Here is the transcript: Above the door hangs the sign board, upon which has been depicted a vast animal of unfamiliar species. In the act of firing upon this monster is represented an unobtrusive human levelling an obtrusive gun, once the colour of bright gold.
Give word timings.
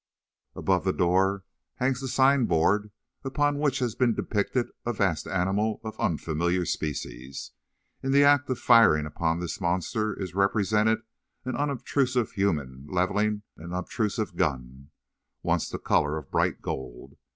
Above 0.55 0.83
the 0.83 0.91
door 0.91 1.43
hangs 1.75 2.01
the 2.01 2.07
sign 2.07 2.45
board, 2.45 2.89
upon 3.23 3.59
which 3.59 3.77
has 3.77 3.93
been 3.93 4.15
depicted 4.15 4.67
a 4.83 4.91
vast 4.91 5.27
animal 5.27 5.79
of 5.83 5.99
unfamiliar 5.99 6.65
species. 6.65 7.51
In 8.01 8.11
the 8.11 8.23
act 8.23 8.49
of 8.49 8.57
firing 8.57 9.05
upon 9.05 9.39
this 9.39 9.61
monster 9.61 10.19
is 10.19 10.33
represented 10.33 11.03
an 11.45 11.55
unobtrusive 11.55 12.31
human 12.31 12.87
levelling 12.89 13.43
an 13.57 13.73
obtrusive 13.73 14.35
gun, 14.35 14.89
once 15.43 15.69
the 15.69 15.77
colour 15.77 16.17
of 16.17 16.31
bright 16.31 16.63
gold. 16.63 17.15